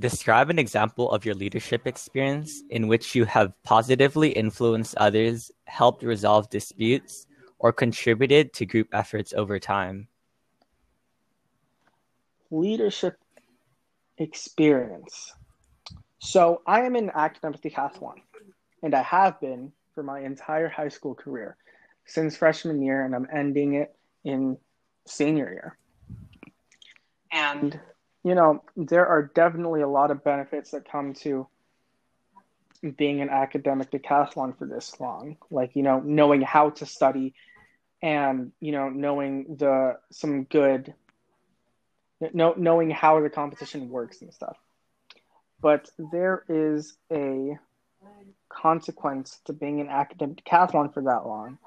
[0.00, 6.02] describe an example of your leadership experience in which you have positively influenced others, helped
[6.02, 7.26] resolve disputes,
[7.58, 10.08] or contributed to group efforts over time?
[12.50, 13.18] Leadership
[14.18, 15.32] experience.
[16.18, 18.16] So I am in academic decathlon,
[18.82, 21.56] and I have been for my entire high school career
[22.04, 24.58] since freshman year, and I'm ending it in
[25.06, 25.78] senior year.
[27.32, 27.80] And,
[28.26, 31.46] you know, there are definitely a lot of benefits that come to
[32.96, 35.36] being an academic decathlon for this long.
[35.48, 37.34] Like, you know, knowing how to study
[38.02, 40.92] and, you know, knowing the some good
[42.32, 44.56] know, knowing how the competition works and stuff.
[45.60, 47.56] But there is a
[48.48, 51.58] consequence to being an academic decathlon for that long,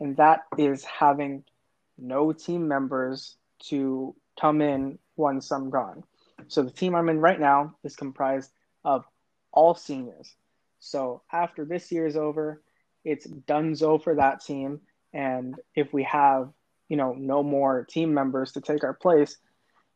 [0.00, 1.44] and that is having
[1.96, 3.36] no team members
[3.68, 6.04] to come in once I'm gone.
[6.48, 8.50] So the team I'm in right now is comprised
[8.84, 9.04] of
[9.52, 10.34] all seniors.
[10.80, 12.62] So after this year is over,
[13.04, 14.80] it's donezo for that team.
[15.12, 16.50] And if we have,
[16.88, 19.36] you know, no more team members to take our place,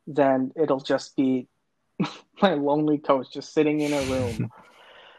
[0.07, 1.49] then it'll just be
[2.43, 4.51] my lonely coach just sitting in a room.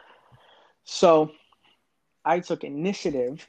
[0.83, 1.31] so
[2.23, 3.47] I took initiative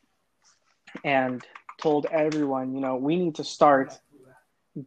[1.05, 1.43] and
[1.81, 3.99] told everyone, you know, we need to start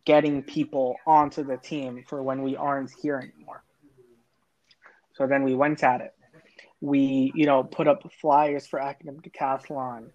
[0.06, 3.64] getting people onto the team for when we aren't here anymore.
[5.14, 6.14] So then we went at it.
[6.82, 10.10] We, you know, put up flyers for academic decathlon.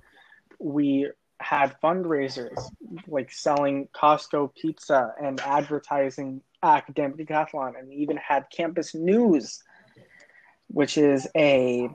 [0.58, 2.58] We had fundraisers
[3.06, 9.62] like selling Costco pizza and advertising academic decathlon, and we even had campus news,
[10.68, 11.88] which is a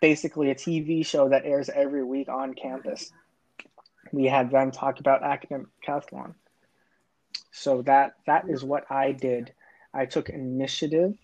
[0.00, 3.10] basically a TV show that airs every week on campus.
[4.12, 6.34] We had them talk about academic decathlon.
[7.52, 9.52] So that that is what I did.
[9.92, 11.14] I took initiative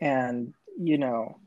[0.00, 1.38] and you know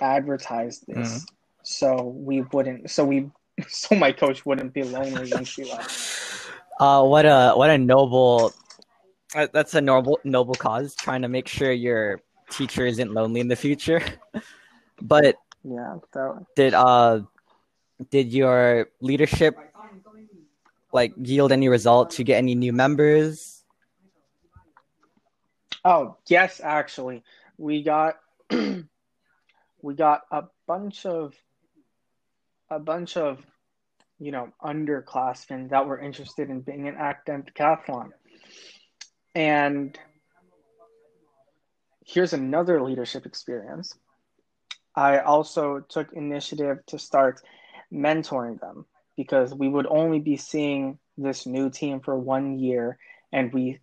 [0.00, 1.24] advertised this mm-hmm.
[1.62, 3.30] so we wouldn't so we
[3.68, 6.18] so my coach wouldn't be lonely when she left.
[6.80, 8.52] Uh, what a what a noble
[9.36, 13.46] uh, that's a noble noble cause trying to make sure your teacher isn't lonely in
[13.46, 14.02] the future.
[15.02, 16.46] but yeah, that...
[16.56, 17.20] did uh
[18.10, 19.54] did your leadership
[20.92, 23.64] like yield any result to get any new members?
[25.84, 27.22] Oh yes, actually,
[27.58, 28.16] we got
[28.50, 31.34] we got a bunch of
[32.70, 33.44] a bunch of
[34.18, 38.10] you know underclassmen that were interested in being an academic decathlon,
[39.34, 39.98] and
[42.04, 43.94] here's another leadership experience.
[44.94, 47.40] I also took initiative to start
[47.90, 48.84] mentoring them
[49.16, 52.98] because we would only be seeing this new team for one year
[53.32, 53.78] and we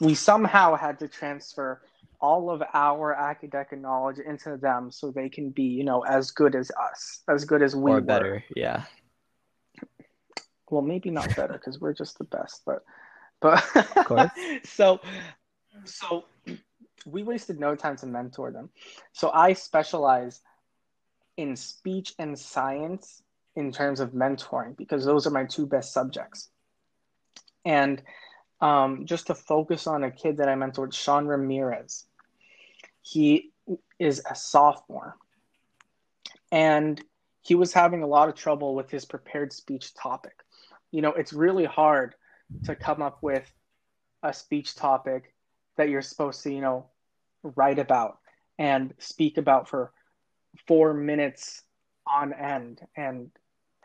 [0.00, 1.82] we somehow had to transfer
[2.20, 6.54] all of our academic knowledge into them so they can be you know as good
[6.54, 8.00] as us as good as we or were.
[8.00, 8.84] better yeah.
[10.70, 12.84] Well maybe not better because we're just the best but
[13.40, 13.64] but
[14.64, 15.00] so
[15.84, 16.24] so
[17.06, 18.70] we wasted no time to mentor them.
[19.12, 20.40] So i specialize
[21.36, 23.22] in speech and science
[23.58, 26.48] in terms of mentoring because those are my two best subjects.
[27.64, 28.00] And
[28.60, 32.06] um, just to focus on a kid that I mentored, Sean Ramirez.
[33.02, 33.50] He
[33.98, 35.16] is a sophomore
[36.52, 37.02] and
[37.42, 40.44] he was having a lot of trouble with his prepared speech topic.
[40.92, 42.14] You know, it's really hard
[42.64, 43.50] to come up with
[44.22, 45.34] a speech topic
[45.76, 46.86] that you're supposed to, you know,
[47.42, 48.18] write about
[48.56, 49.92] and speak about for
[50.66, 51.62] four minutes
[52.06, 53.30] on end and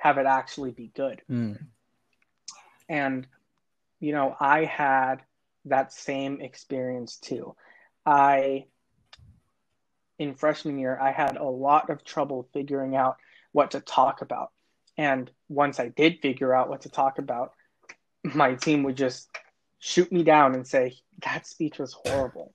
[0.04, 1.22] have it actually be good.
[1.32, 1.66] Mm.
[2.90, 3.26] And,
[4.02, 5.22] you know, I had
[5.64, 7.56] that same experience too.
[8.06, 8.66] I,
[10.20, 13.16] in freshman year, I had a lot of trouble figuring out
[13.54, 14.52] what to talk about.
[14.98, 17.54] And once I did figure out what to talk about,
[18.26, 19.30] my team would just
[19.80, 22.54] shoot me down and say, that speech was horrible.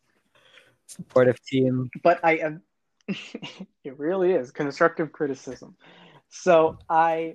[0.86, 1.88] Supportive team.
[2.02, 2.62] But I, am,
[3.08, 5.76] it really is constructive criticism.
[6.30, 7.34] So I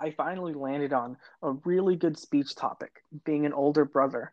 [0.00, 4.32] I finally landed on a really good speech topic, being an older brother,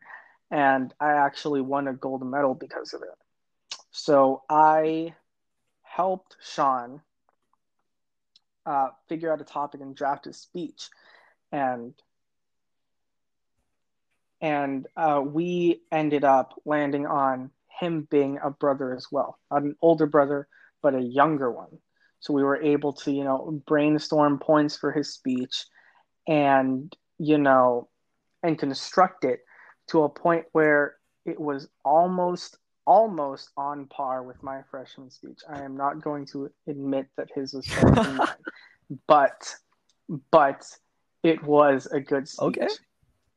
[0.50, 3.78] and I actually won a gold medal because of it.
[3.90, 5.14] So I
[5.82, 7.00] helped Sean
[8.66, 10.88] uh, figure out a topic and draft a speech,
[11.52, 11.94] and
[14.40, 19.76] and uh, we ended up landing on him being a brother as well, not an
[19.80, 20.48] older brother,
[20.82, 21.78] but a younger one.
[22.22, 25.66] So we were able to, you know, brainstorm points for his speech
[26.28, 27.88] and, you know,
[28.44, 29.40] and construct it
[29.88, 30.94] to a point where
[31.26, 35.40] it was almost almost on par with my freshman speech.
[35.48, 38.28] I am not going to admit that his was better than mine,
[39.08, 39.54] but
[40.30, 40.64] but
[41.24, 42.56] it was a good speech.
[42.58, 42.68] Okay.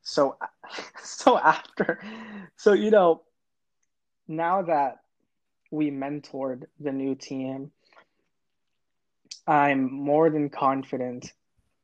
[0.04, 0.38] So
[1.04, 2.00] so after
[2.56, 3.24] so you know
[4.28, 4.98] now that
[5.72, 7.72] we mentored the new team,
[9.48, 11.32] I'm more than confident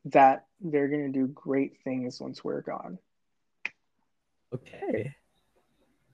[0.06, 2.98] that they're going to do great things once we're gone.
[4.54, 5.16] Okay.